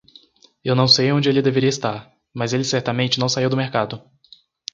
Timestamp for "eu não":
0.65-0.87